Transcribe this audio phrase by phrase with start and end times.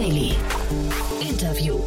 [0.00, 0.32] Daily.
[1.20, 1.78] Interview.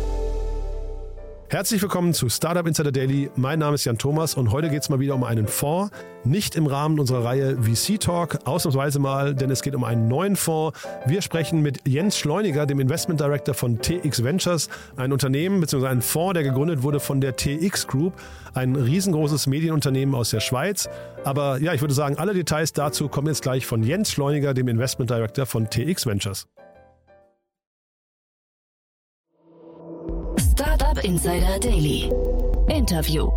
[1.50, 3.32] Herzlich willkommen zu Startup Insider Daily.
[3.36, 5.92] Mein Name ist Jan Thomas und heute geht es mal wieder um einen Fonds.
[6.24, 10.36] Nicht im Rahmen unserer Reihe VC Talk, ausnahmsweise mal, denn es geht um einen neuen
[10.36, 10.80] Fonds.
[11.08, 15.88] Wir sprechen mit Jens Schleuniger, dem Investment Director von TX Ventures, ein Unternehmen bzw.
[15.88, 18.14] ein Fonds, der gegründet wurde von der TX Group,
[18.54, 20.88] ein riesengroßes Medienunternehmen aus der Schweiz.
[21.24, 24.68] Aber ja, ich würde sagen, alle Details dazu kommen jetzt gleich von Jens Schleuniger, dem
[24.68, 26.48] Investment Director von TX Ventures.
[31.04, 32.10] Insider Daily.
[32.70, 33.30] Interview.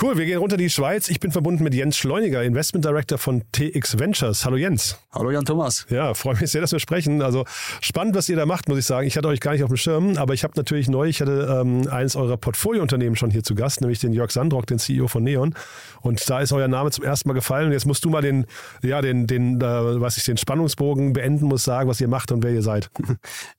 [0.00, 1.08] Cool, wir gehen runter die Schweiz.
[1.08, 4.44] Ich bin verbunden mit Jens Schleuniger, Investment Director von TX Ventures.
[4.44, 4.98] Hallo Jens.
[5.12, 5.86] Hallo Jan Thomas.
[5.88, 7.22] Ja, freue mich sehr, dass wir sprechen.
[7.22, 7.44] Also
[7.80, 9.06] spannend, was ihr da macht, muss ich sagen.
[9.06, 11.60] Ich hatte euch gar nicht auf dem Schirm, aber ich habe natürlich neu, ich hatte
[11.60, 15.22] ähm, eines eurer Portfoliounternehmen schon hier zu Gast, nämlich den Jörg Sandrock, den CEO von
[15.22, 15.54] Neon.
[16.02, 17.66] Und da ist euer Name zum ersten Mal gefallen.
[17.66, 18.46] Und jetzt musst du mal den,
[18.82, 22.42] ja, den, den, äh, was ich den Spannungsbogen beenden muss, sagen, was ihr macht und
[22.42, 22.90] wer ihr seid.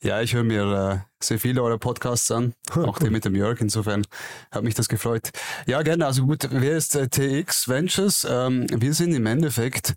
[0.01, 3.61] Ja, ich höre mir äh, sehr viele eurer Podcasts an, auch die mit dem Jörg.
[3.61, 4.05] Insofern
[4.51, 5.29] hat mich das gefreut.
[5.65, 6.05] Ja, gerne.
[6.05, 8.27] Also gut, wer ist äh, TX Ventures?
[8.29, 9.95] Ähm, wir sind im Endeffekt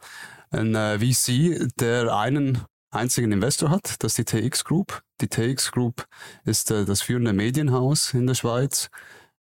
[0.51, 5.03] ein äh, VC, der einen einzigen Investor hat, das ist die TX Group.
[5.21, 6.07] Die TX Group
[6.45, 8.89] ist äh, das führende Medienhaus in der Schweiz.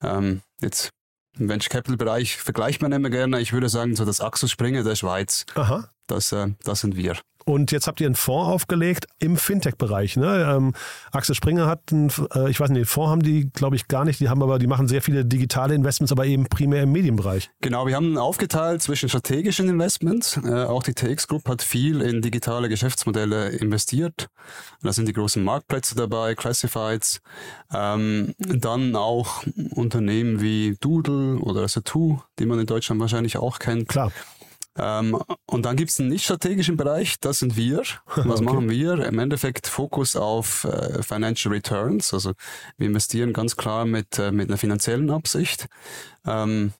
[0.02, 0.90] Ähm, jetzt
[1.38, 3.40] im Venture Capital Bereich vergleicht man immer gerne.
[3.40, 5.46] Ich würde sagen, so das Axel Springer der Schweiz.
[5.54, 5.88] Aha.
[6.10, 7.16] Das, äh, das sind wir.
[7.46, 10.16] Und jetzt habt ihr einen Fonds aufgelegt im Fintech-Bereich.
[10.16, 10.46] Ne?
[10.48, 10.74] Ähm,
[11.10, 14.04] Axel Springer hat, einen, äh, ich weiß nicht, den Fonds haben die, glaube ich, gar
[14.04, 14.20] nicht.
[14.20, 17.50] Die haben aber, die machen sehr viele digitale Investments, aber eben primär im Medienbereich.
[17.60, 20.38] Genau, wir haben aufgeteilt zwischen strategischen Investments.
[20.44, 24.28] Äh, auch die TX Group hat viel in digitale Geschäftsmodelle investiert.
[24.82, 27.20] Da sind die großen Marktplätze dabei, Classifieds.
[27.72, 33.88] Ähm, dann auch Unternehmen wie Doodle oder Satu, die man in Deutschland wahrscheinlich auch kennt.
[33.88, 34.12] Klar.
[34.80, 37.82] Ähm, und dann gibt es einen nicht strategischen Bereich, das sind wir.
[38.06, 38.44] Was Okay.
[38.44, 39.04] machen wir?
[39.04, 42.14] Im Endeffekt Fokus auf äh, Financial Returns.
[42.14, 42.32] Also
[42.78, 45.66] wir investieren ganz klar mit, äh, mit einer finanziellen Absicht.
[46.26, 46.72] Ähm,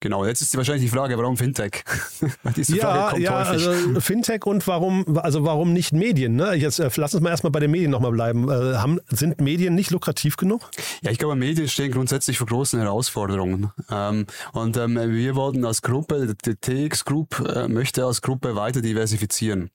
[0.00, 1.84] genau, jetzt ist die wahrscheinlich die Frage, warum Fintech?
[2.68, 6.36] Ja, ja, also Fintech und warum, also warum nicht Medien?
[6.36, 6.54] Ne?
[6.54, 8.48] Jetzt äh, lass uns mal erstmal bei den Medien nochmal bleiben.
[8.48, 10.70] Äh, haben, sind Medien nicht lukrativ genug?
[11.02, 13.70] Ja, ich glaube, Medien stehen grundsätzlich vor großen Herausforderungen.
[13.90, 16.54] Ähm, und ähm, wir wollten als Gruppe, die
[16.88, 19.70] TX Group äh, möchte als Gruppe weiter diversifizieren.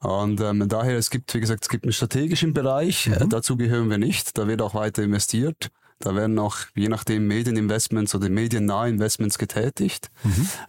[0.00, 3.90] Und ähm, daher, es gibt, wie gesagt, es gibt einen strategischen Bereich, äh, dazu gehören
[3.90, 5.70] wir nicht, da wird auch weiter investiert.
[5.98, 10.10] Da werden auch, je nachdem, Medieninvestments oder mediennahe Investments getätigt.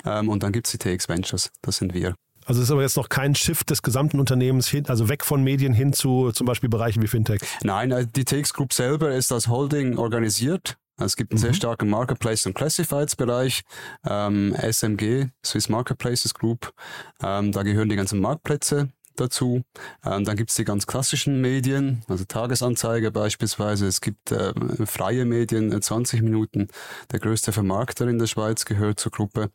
[0.05, 2.15] Ähm, und dann gibt's die TX Ventures, das sind wir.
[2.45, 5.43] Also es ist aber jetzt noch kein Shift des gesamten Unternehmens hin, also weg von
[5.43, 7.41] Medien hin zu zum Beispiel Bereichen wie Fintech.
[7.63, 10.77] Nein, äh, die TX Group selber ist als Holding organisiert.
[10.99, 13.61] Es gibt einen sehr starken Marketplace- und Classifieds-Bereich,
[14.03, 16.73] ähm, SMG, Swiss Marketplaces Group.
[17.21, 18.89] Ähm, da gehören die ganzen Marktplätze
[19.19, 19.63] dazu.
[20.05, 23.87] Ähm, dann gibt's die ganz klassischen Medien, also Tagesanzeiger beispielsweise.
[23.87, 24.53] Es gibt äh,
[24.85, 26.67] freie Medien, äh, 20 Minuten.
[27.11, 29.51] Der größte Vermarkter in der Schweiz gehört zur Gruppe.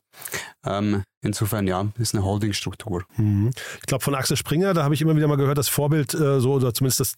[0.65, 3.03] Ähm, insofern ja, ist eine Holdingstruktur.
[3.17, 3.51] Mhm.
[3.79, 6.39] Ich glaube, von Axel Springer, da habe ich immer wieder mal gehört, das Vorbild, äh,
[6.39, 7.15] so, oder zumindest das,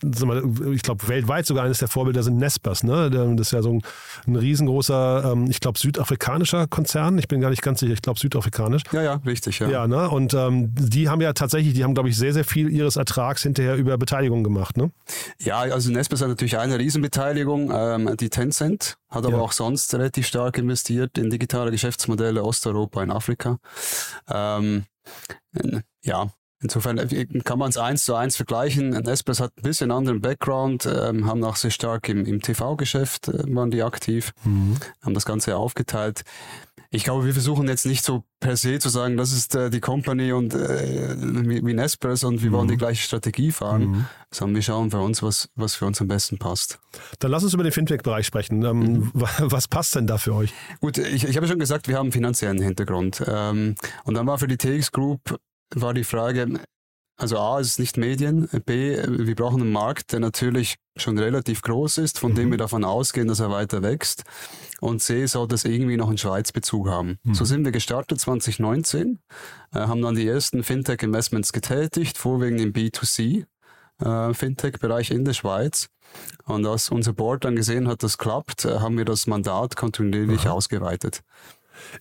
[0.73, 2.83] ich glaube, weltweit sogar eines der Vorbilder sind Nespers.
[2.83, 3.09] Ne?
[3.09, 3.81] Das ist ja so ein,
[4.27, 7.17] ein riesengroßer, ähm, ich glaube, südafrikanischer Konzern.
[7.17, 8.83] Ich bin gar nicht ganz sicher, ich glaube, südafrikanisch.
[8.91, 9.59] Ja, ja, richtig.
[9.59, 9.69] Ja.
[9.69, 10.09] Ja, ne?
[10.09, 13.43] Und ähm, die haben ja tatsächlich, die haben, glaube ich, sehr, sehr viel ihres Ertrags
[13.43, 14.77] hinterher über Beteiligung gemacht.
[14.77, 14.91] Ne?
[15.39, 19.41] Ja, also Nespers hat natürlich eine Riesenbeteiligung, ähm, die Tencent, hat aber Ja.
[19.41, 23.57] auch sonst relativ stark investiert in digitale Geschäftsmodelle Osteuropa, in Afrika.
[24.29, 24.85] Ähm,
[26.03, 26.33] ja,
[26.65, 28.89] insofern äh, kann man es eins zu eins vergleichen.
[28.89, 33.43] Nespers hat ein bisschen anderen Background, ähm, haben auch sehr stark im, im TV-Geschäft äh,
[33.55, 34.31] waren die aktiv,
[35.01, 36.23] haben das Ganze aufgeteilt.
[36.91, 39.81] Ich glaube, wir versuchen jetzt nicht so per se zu sagen, das ist äh, die
[39.81, 44.61] Company und äh, wie, wie Nespers und wir wollen die gleiche Strategie fahren, sondern wir
[44.61, 46.79] schauen für uns, was, was für uns am besten passt.
[47.19, 48.63] Dann lass uns über den Fintech-Bereich sprechen.
[48.63, 50.53] Ähm, wa- Was passt denn da für euch?
[50.79, 53.21] Gut, ich, ich habe schon gesagt, wir haben einen finanziellen Hintergrund.
[53.27, 53.75] Ähm,
[54.05, 55.37] und dann war für die TX Group
[55.81, 56.59] war die Frage,
[57.17, 61.61] also A, es ist nicht Medien, B, wir brauchen einen Markt, der natürlich schon relativ
[61.61, 64.23] groß ist, von dem wir davon ausgehen, dass er weiter wächst.
[64.81, 67.17] Und C, soll das irgendwie noch einen Schweiz-Bezug haben.
[67.31, 69.19] So sind wir gestartet 2019,
[69.73, 73.45] äh, haben dann die ersten Fintech-Investments getätigt, vorwiegend im B2C.
[74.01, 75.87] Äh, Fintech-Bereich in der Schweiz.
[76.43, 80.47] Und als unser Board dann gesehen hat, das klappt, äh, haben wir das Mandat kontinuierlich
[80.49, 81.23] ausgeweitet.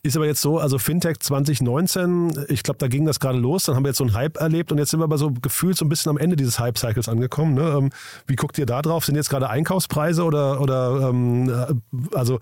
[0.02, 3.76] Ist aber jetzt so, also Fintech 2019, ich glaube, da ging das gerade los, dann
[3.76, 5.84] haben wir jetzt so einen Hype erlebt und jetzt sind wir aber so gefühlt so
[5.84, 7.54] ein bisschen am Ende dieses Hype-Cycles angekommen.
[7.54, 7.74] Ne?
[7.76, 7.90] Ähm,
[8.26, 9.04] Wie guckt ihr da drauf?
[9.04, 12.38] Sind jetzt gerade Einkaufspreise oder, oder ähm, äh, also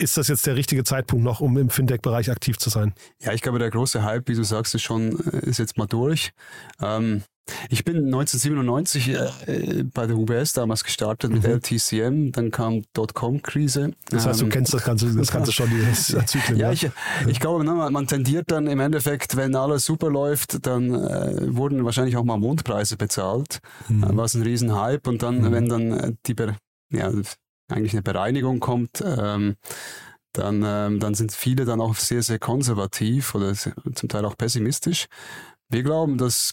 [0.00, 2.94] ist das jetzt der richtige Zeitpunkt noch, um im Fintech-Bereich aktiv zu sein?
[3.20, 5.86] Ja, ich glaube, der große Hype, wie du sagst, ist schon, äh, ist jetzt mal
[5.86, 6.32] durch.
[6.80, 7.22] Ähm,
[7.68, 11.50] Ich bin 1997 äh, bei der UBS damals gestartet mit mhm.
[11.50, 13.92] LTCM, dann kam Dotcom-Krise.
[14.10, 16.58] Das heißt, du ähm, kennst das Ganze, das Ganze schon, dieses Zyklen.
[16.58, 16.72] ja, ja.
[16.72, 16.90] Ich,
[17.26, 21.84] ich glaube, ne, man tendiert dann im Endeffekt, wenn alles super läuft, dann äh, wurden
[21.84, 24.04] wahrscheinlich auch mal Mondpreise bezahlt, mhm.
[24.04, 25.52] äh, was ein Riesenhype und dann, mhm.
[25.52, 26.36] wenn dann äh, die,
[26.92, 27.10] ja,
[27.68, 29.56] eigentlich eine Bereinigung kommt, ähm,
[30.32, 35.06] dann, ähm, dann sind viele dann auch sehr, sehr konservativ oder zum Teil auch pessimistisch.
[35.68, 36.52] Wir glauben, dass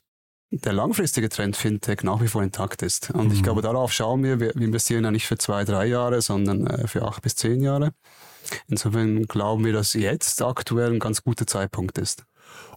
[0.52, 3.12] der langfristige Trend Fintech nach wie vor intakt ist.
[3.12, 3.34] Und mhm.
[3.34, 4.40] ich glaube, darauf schauen wir.
[4.40, 7.92] Wir investieren ja nicht für zwei, drei Jahre, sondern äh, für acht bis zehn Jahre.
[8.68, 12.24] Insofern glauben wir, dass jetzt aktuell ein ganz guter Zeitpunkt ist.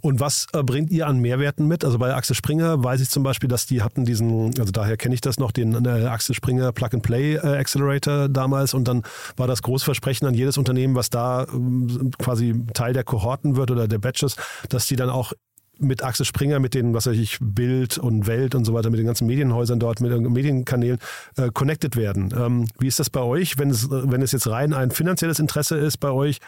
[0.01, 1.85] Und was äh, bringt ihr an Mehrwerten mit?
[1.85, 5.15] Also bei Axel Springer weiß ich zum Beispiel, dass die hatten diesen, also daher kenne
[5.15, 9.03] ich das noch, den äh, Axel Springer Plug and Play äh, Accelerator damals und dann
[9.37, 13.89] war das Großversprechen an jedes Unternehmen, was da ähm, quasi Teil der Kohorten wird oder
[13.89, 14.37] der Batches,
[14.69, 15.33] dass die dann auch
[15.81, 18.99] mit Axel Springer, mit den, was weiß ich, Bild und Welt und so weiter, mit
[18.99, 20.99] den ganzen Medienhäusern dort, mit den Medienkanälen
[21.37, 22.33] äh, connected werden.
[22.37, 25.77] Ähm, wie ist das bei euch, wenn es, wenn es jetzt rein ein finanzielles Interesse
[25.77, 26.41] ist bei euch?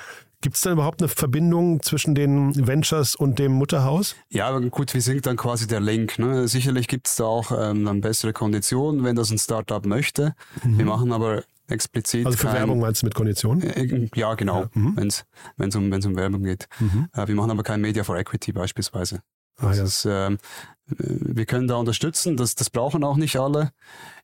[0.42, 4.16] Gibt es da überhaupt eine Verbindung zwischen den Ventures und dem Mutterhaus?
[4.28, 6.18] Ja, gut, wir sind dann quasi der Link.
[6.18, 6.48] Ne?
[6.48, 10.34] Sicherlich gibt es da auch ähm, dann bessere Konditionen, wenn das ein Startup möchte.
[10.64, 10.78] Mhm.
[10.78, 12.26] Wir machen aber explizit.
[12.26, 13.62] Also für kein, Werbung meinst du mit Konditionen?
[13.62, 14.70] Äh, ja, genau, ja.
[14.74, 14.96] mhm.
[14.96, 16.66] wenn es um, um Werbung geht.
[16.78, 17.08] Mhm.
[17.12, 19.22] Äh, wir machen aber kein Media for Equity beispielsweise.
[19.58, 19.84] Ah, ja.
[19.84, 20.38] ist, ähm,
[20.86, 23.70] wir können da unterstützen, das, das brauchen auch nicht alle.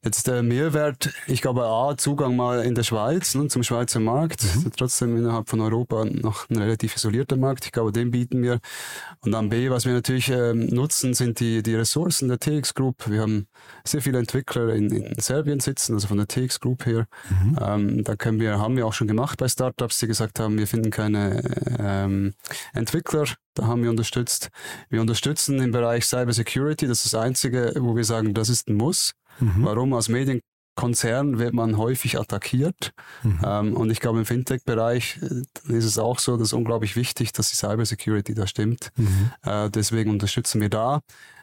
[0.04, 4.44] Jetzt der Mehrwert, ich glaube A, Zugang mal in der Schweiz, ne, zum Schweizer Markt,
[4.44, 4.70] mhm.
[4.76, 8.60] trotzdem innerhalb von Europa noch ein relativ isolierter Markt, ich glaube, den bieten wir.
[9.20, 13.08] Und dann B, was wir natürlich ähm, nutzen, sind die, die Ressourcen der TX Group.
[13.08, 13.48] Wir haben
[13.84, 17.06] sehr viele Entwickler in, in Serbien sitzen, also von der TX Group her.
[17.30, 17.58] Mhm.
[17.60, 20.66] Ähm, da können wir, haben wir auch schon gemacht bei Startups, die gesagt haben, wir
[20.66, 21.42] finden keine
[21.78, 22.34] ähm,
[22.72, 23.24] Entwickler,
[23.58, 24.50] da haben wir unterstützt.
[24.88, 28.68] Wir unterstützen im Bereich Cyber Security, das ist das Einzige, wo wir sagen, das ist
[28.68, 29.12] ein Muss.
[29.38, 29.64] Mhm.
[29.64, 29.92] Warum?
[29.92, 32.92] Als Medienkonzern wird man häufig attackiert.
[33.22, 33.40] Mhm.
[33.44, 37.32] Ähm, und ich glaube, im Fintech-Bereich äh, ist es auch so, dass es unglaublich wichtig,
[37.32, 38.90] dass die Cybersecurity da stimmt.
[38.96, 39.30] Mhm.
[39.42, 41.00] Äh, deswegen unterstützen wir da.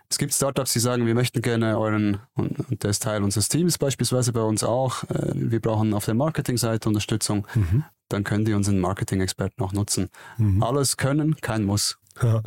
[0.09, 3.49] Es gibt Startups, die sagen, wir möchten gerne euren, und, und der ist Teil unseres
[3.49, 7.47] Teams beispielsweise bei uns auch, äh, wir brauchen auf der Marketingseite Unterstützung.
[7.53, 7.83] Mhm.
[8.09, 10.09] Dann können die unseren Marketing-Experten auch nutzen.
[10.37, 10.61] Mhm.
[10.63, 11.97] Alles können, kein Muss.
[12.21, 12.41] Ja.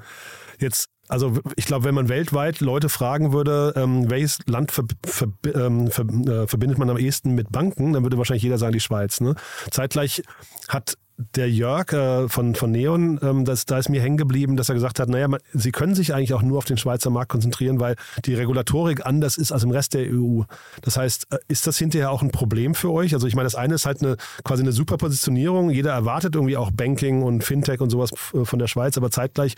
[0.61, 5.29] Jetzt also ich glaube, wenn man weltweit Leute fragen würde, ähm, welches Land ver, ver,
[5.55, 8.81] ähm, ver, äh, verbindet man am ehesten mit Banken, dann würde wahrscheinlich jeder sagen die
[8.81, 9.21] Schweiz.
[9.21, 9.35] Ne?
[9.71, 10.23] Zeitgleich
[10.69, 10.97] hat
[11.35, 14.77] der Jörg äh, von, von Neon, ähm, das, da ist mir hängen geblieben, dass er
[14.77, 17.81] gesagt hat, naja, man, sie können sich eigentlich auch nur auf den Schweizer Markt konzentrieren,
[17.81, 20.43] weil die Regulatorik anders ist als im Rest der EU.
[20.83, 23.15] Das heißt, äh, ist das hinterher auch ein Problem für euch?
[23.15, 25.71] Also ich meine, das eine ist halt eine quasi eine super Positionierung.
[25.71, 29.57] Jeder erwartet irgendwie auch Banking und Fintech und sowas äh, von der Schweiz, aber zeitgleich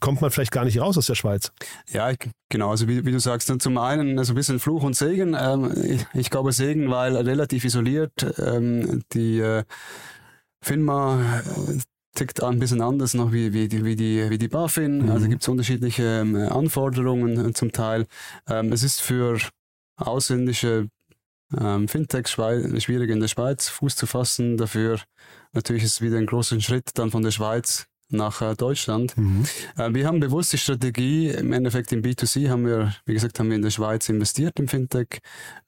[0.00, 1.52] kommt man vielleicht gar nicht raus aus der Schweiz.
[1.88, 2.12] Ja,
[2.48, 2.70] genau.
[2.70, 5.36] Also wie, wie du sagst, zum einen so ein bisschen Fluch und Segen.
[5.38, 8.12] Ähm, ich, ich, glaube Segen, weil relativ isoliert.
[8.38, 9.64] Ähm, die äh,
[10.62, 11.78] FINMA äh,
[12.14, 15.04] tickt ein bisschen anders noch wie, wie, die, wie, die, wie die BaFin.
[15.04, 15.10] Mhm.
[15.10, 18.06] Also gibt es unterschiedliche ähm, Anforderungen äh, zum Teil.
[18.48, 19.38] Ähm, es ist für
[19.96, 20.88] ausländische
[21.58, 24.56] ähm, Fintechs schwierig in der Schweiz Fuß zu fassen.
[24.56, 25.00] Dafür
[25.52, 29.16] natürlich ist es wieder ein großer Schritt dann von der Schweiz nach äh, Deutschland.
[29.16, 29.44] Mhm.
[29.76, 33.48] Äh, wir haben bewusst die Strategie, im Endeffekt im B2C haben wir, wie gesagt, haben
[33.48, 35.20] wir in der Schweiz investiert im Fintech.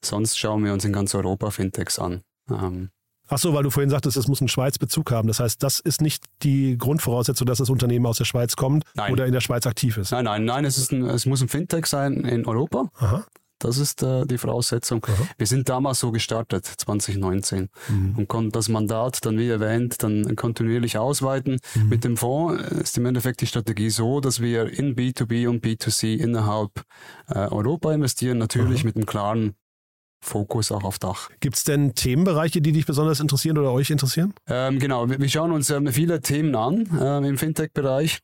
[0.02, 2.22] Sonst schauen wir uns in ganz Europa Fintechs an.
[2.50, 2.90] Ähm,
[3.32, 5.28] Ach so, weil du vorhin sagtest, es muss einen Schweiz-Bezug haben.
[5.28, 9.12] Das heißt, das ist nicht die Grundvoraussetzung, dass das Unternehmen aus der Schweiz kommt nein.
[9.12, 10.10] oder in der Schweiz aktiv ist.
[10.10, 12.90] Nein, nein, nein, es, ist ein, es muss ein Fintech sein in Europa.
[12.98, 13.24] Aha.
[13.60, 15.04] Das ist äh, die Voraussetzung.
[15.04, 15.28] Aha.
[15.38, 18.14] Wir sind damals so gestartet, 2019, mhm.
[18.16, 21.60] und konnten das Mandat dann, wie erwähnt, dann kontinuierlich ausweiten.
[21.74, 21.88] Mhm.
[21.88, 26.16] Mit dem Fonds ist im Endeffekt die Strategie so, dass wir in B2B und B2C
[26.16, 26.82] innerhalb
[27.28, 28.86] äh, Europa investieren, natürlich Aha.
[28.86, 29.54] mit einem klaren
[30.22, 31.30] Fokus auch auf Dach.
[31.40, 34.34] Gibt es denn Themenbereiche, die dich besonders interessieren oder euch interessieren?
[34.46, 38.20] Ähm, genau, wir, wir, schauen uns ähm, viele Themen an ähm, im Fintech-Bereich.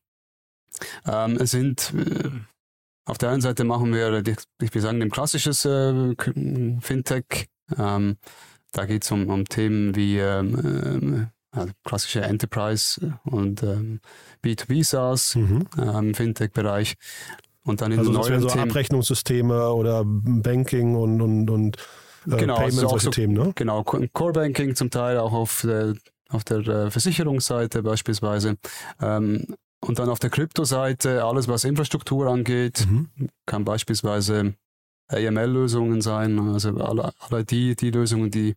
[1.06, 2.30] Ähm, es sind äh,
[3.06, 4.22] auf der einen Seite machen wir,
[4.60, 6.14] ich will sagen, ein klassisches äh,
[6.80, 7.48] Fintech.
[7.78, 8.16] Ähm,
[8.72, 14.00] da geht es um, um, Themen wie ähm, äh, klassische Enterprise und ähm,
[14.44, 15.66] B2B SaaS mhm.
[15.76, 16.96] im Fintech-Bereich.
[17.62, 18.70] Und dann in also das so Themen.
[18.70, 21.76] Abrechnungssysteme oder Banking und, und, und
[22.26, 23.52] äh, genau, Payments, also solche so, Themen, ne?
[23.54, 25.94] Genau, Core Banking zum Teil auch auf der,
[26.28, 28.56] auf der äh, Versicherungsseite beispielsweise.
[29.00, 33.08] Ähm, und dann auf der Kryptoseite alles, was Infrastruktur angeht, mhm.
[33.46, 34.54] kann beispielsweise
[35.08, 38.54] AML-Lösungen sein, also alle, alle die, die Lösungen, die,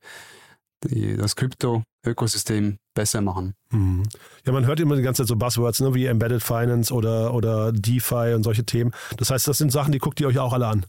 [0.83, 3.53] die das Krypto-Ökosystem besser machen.
[3.71, 4.03] Mhm.
[4.45, 7.71] Ja, man hört immer die ganze Zeit so Buzzwords, ne, wie Embedded Finance oder, oder
[7.71, 8.91] DeFi und solche Themen.
[9.17, 10.85] Das heißt, das sind Sachen, die guckt ihr euch auch alle an.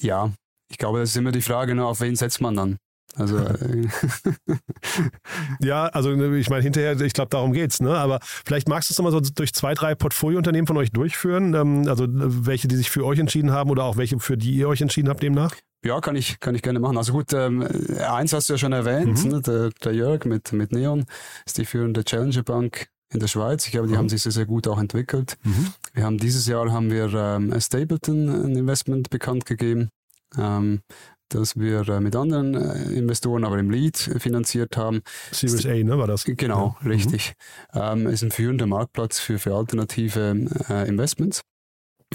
[0.00, 0.32] Ja,
[0.70, 2.78] ich glaube, das ist immer die Frage, ne, auf wen setzt man dann?
[3.18, 3.88] Also äh,
[5.60, 7.96] Ja, also ne, ich meine, hinterher, ich glaube, darum geht's, ne?
[7.96, 11.84] Aber vielleicht magst du es nochmal so durch zwei, drei Portfoliounternehmen von euch durchführen, ähm,
[11.88, 12.08] also äh,
[12.46, 15.08] welche, die sich für euch entschieden haben oder auch welche, für die ihr euch entschieden
[15.08, 15.54] habt demnach?
[15.84, 16.96] ja, kann ich, kann ich gerne machen.
[16.96, 17.62] Also gut, ähm,
[18.00, 21.04] eins hast du ja schon erwähnt, ne, der, der Jörg mit, mit Neon
[21.46, 23.64] ist die führende Challenger Bank in der Schweiz.
[23.66, 25.38] Ich glaube, die haben sich sehr, sehr gut auch entwickelt.
[25.94, 29.88] Wir haben dieses Jahr haben wir ähm, Stapleton ein Investment bekannt gegeben.
[30.36, 30.80] Ähm,
[31.28, 35.02] das wir äh, mit anderen äh, Investoren, aber im Lead finanziert haben.
[35.32, 36.24] Series A, ne, war das?
[36.24, 36.88] Genau, Ja.
[36.88, 37.34] richtig.
[37.74, 41.42] Ähm, ist ein führender Marktplatz für, für alternative äh, Investments.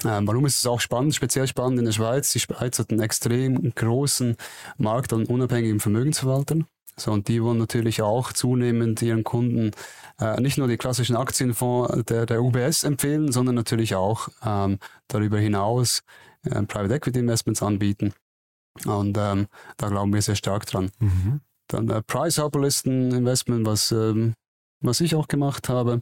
[0.03, 2.31] Ähm, warum ist es auch spannend, speziell spannend in der Schweiz?
[2.31, 4.35] Die Schweiz hat einen extrem großen
[4.77, 6.65] Markt an unabhängigen Vermögensverwaltern.
[6.95, 9.71] So, und die wollen natürlich auch zunehmend ihren Kunden
[10.19, 14.77] äh, nicht nur die klassischen Aktienfonds der, der UBS empfehlen, sondern natürlich auch ähm,
[15.07, 16.01] darüber hinaus
[16.43, 18.13] äh, Private Equity Investments anbieten.
[18.85, 20.89] Und ähm, da glauben wir sehr stark dran.
[20.99, 21.41] Mhm.
[21.67, 24.33] Dann äh, Price Hubble Investment, was, ähm,
[24.81, 26.01] was ich auch gemacht habe.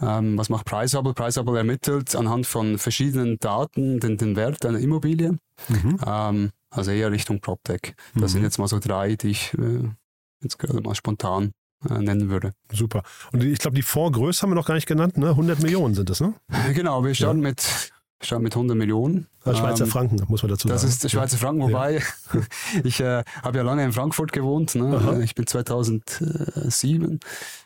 [0.00, 1.14] Ähm, was macht Price Hubble?
[1.14, 5.38] Price Hubble ermittelt anhand von verschiedenen Daten den, den Wert einer Immobilie.
[5.68, 5.98] Mhm.
[6.04, 7.94] Ähm, also eher Richtung PropTech.
[8.14, 8.28] Das Mhm.
[8.28, 9.88] sind jetzt mal so drei, die ich äh,
[10.42, 11.52] jetzt gerade mal spontan
[11.88, 12.52] äh, nennen würde.
[12.72, 13.02] Super.
[13.32, 15.30] Und ich glaube, die Fondsgröße haben wir noch gar nicht genannt, ne?
[15.30, 16.34] 100 Millionen sind das, ne?
[16.74, 17.92] Genau, wir starten, mit,
[18.22, 19.26] starten mit 100 Millionen.
[19.44, 20.90] Also Schweizer Ähm, Franken, muss man dazu Das sagen.
[20.92, 22.02] ist der Schweizer Franken, wobei
[22.84, 24.74] ich äh, habe ja lange in Frankfurt gewohnt.
[24.76, 25.12] Aha.
[25.12, 25.24] Ne?
[25.24, 27.20] Ich bin 2007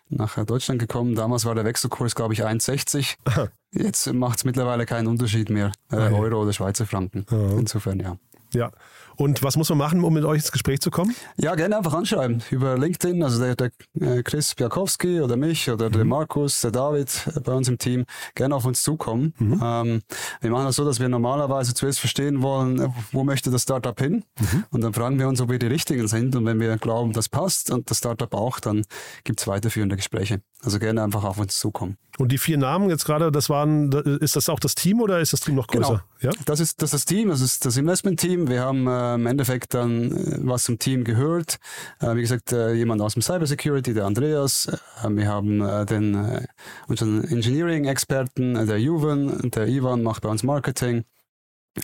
[0.08, 1.14] nach äh, Deutschland gekommen.
[1.14, 3.16] Damals war der Wechselkurs, glaube ich, 1,60.
[3.24, 3.48] Aha.
[3.72, 6.14] Jetzt macht es mittlerweile keinen Unterschied mehr, äh, Okay.
[6.14, 7.24] Euro oder Schweizer Franken.
[7.30, 7.50] Ja.
[7.58, 8.16] Insofern ja.
[8.54, 8.70] Ja.
[9.16, 11.14] Und was muss man machen, um mit euch ins Gespräch zu kommen?
[11.36, 13.22] Ja, gerne einfach anschreiben über LinkedIn.
[13.22, 15.92] Also der, der äh, Chris Biakowski oder mich oder Mhm.
[15.92, 19.34] der Markus, der David äh, bei uns im Team gerne auf uns zukommen.
[19.38, 19.60] Mhm.
[19.62, 20.02] Ähm,
[20.40, 23.98] wir machen das so, dass wir normalerweise zuerst verstehen wollen, äh, wo möchte das Startup
[24.00, 24.24] hin?
[24.38, 24.64] Mhm.
[24.70, 26.34] Und dann fragen wir uns, ob wir die Richtigen sind.
[26.34, 28.84] Und wenn wir glauben, das passt und das Startup auch, dann
[29.24, 30.40] gibt es weiterführende Gespräche.
[30.62, 31.96] Also gerne einfach auf uns zukommen.
[32.18, 33.90] Und die vier Namen jetzt gerade, das waren,
[34.20, 36.04] ist das auch das Team oder ist das Team noch größer?
[36.20, 36.30] Ja?
[36.44, 38.46] Das ist, das ist das Team, das ist das Investment-Team.
[38.48, 41.58] Wir haben äh, im Endeffekt dann äh, was zum Team gehört.
[42.00, 44.66] Äh, wie gesagt, äh, jemand aus dem Cybersecurity, der Andreas.
[45.02, 46.46] Äh, wir haben den
[46.88, 51.04] unseren Engineering-Experten, der Juven, der Ivan macht bei uns Marketing.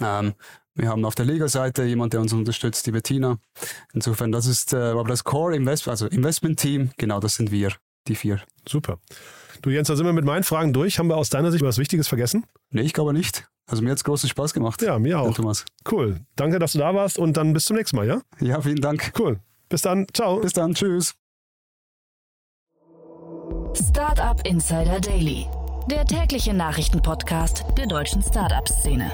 [0.03, 0.35] Ähm,
[0.75, 3.39] wir haben auf der Legal-Seite jemand, der uns unterstützt, die Bettina.
[3.95, 7.73] Insofern, das ist aber das Core Invest, also Investment-Team, genau, das sind wir,
[8.07, 8.43] die vier.
[8.69, 8.99] Super.
[9.63, 10.99] Du Jens, da sind wir mit meinen Fragen durch.
[10.99, 12.45] Haben wir aus deiner Sicht was Wichtiges vergessen?
[12.71, 13.49] Nee, ich glaube nicht.
[13.67, 14.81] Also mir hat es großen Spaß gemacht.
[14.83, 15.35] Ja, mir auch.
[15.35, 15.65] Thomas.
[15.91, 16.21] Cool.
[16.37, 18.21] Danke, dass du da warst und dann bis zum nächsten Mal, ja?
[18.41, 19.13] Ja, vielen Dank.
[19.19, 19.41] Cool.
[19.69, 20.07] Bis dann.
[20.13, 20.41] Ciao.
[20.41, 20.75] Bis dann.
[20.75, 21.15] Tschüss.
[23.75, 25.47] Startup Insider Daily,
[25.91, 29.11] der tägliche Nachrichtenpodcast der deutschen Startup-Szene.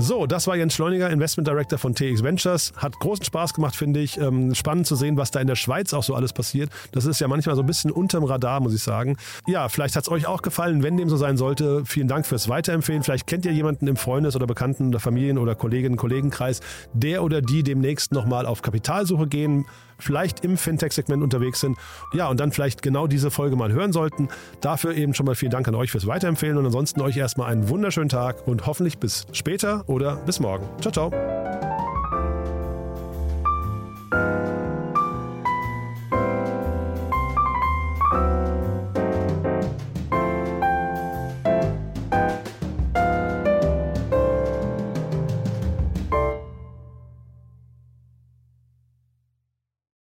[0.00, 2.72] So, das war Jens Schleuniger, Investment Director von TX Ventures.
[2.76, 4.16] Hat großen Spaß gemacht, finde ich.
[4.16, 6.70] Ähm, spannend zu sehen, was da in der Schweiz auch so alles passiert.
[6.92, 9.16] Das ist ja manchmal so ein bisschen unterm Radar, muss ich sagen.
[9.48, 10.84] Ja, vielleicht hat es euch auch gefallen.
[10.84, 13.02] Wenn dem so sein sollte, vielen Dank fürs Weiterempfehlen.
[13.02, 16.60] Vielleicht kennt ihr jemanden im Freundes- oder Bekannten- oder Familien- oder Kolleginnen-Kollegenkreis,
[16.92, 19.66] der oder die demnächst nochmal auf Kapitalsuche gehen,
[19.98, 21.76] vielleicht im Fintech-Segment unterwegs sind.
[22.12, 24.28] Ja, und dann vielleicht genau diese Folge mal hören sollten.
[24.60, 27.68] Dafür eben schon mal vielen Dank an euch fürs Weiterempfehlen und ansonsten euch erstmal einen
[27.68, 30.66] wunderschönen Tag und hoffentlich bis später oder bis morgen.
[30.80, 31.97] Ciao, ciao.